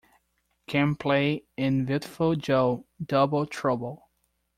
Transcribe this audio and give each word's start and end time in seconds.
Gameplay 0.67 1.43
in 1.57 1.85
Viewtiful 1.85 2.35
Joe: 2.35 2.87
Double 3.05 3.45
Trouble! 3.45 4.09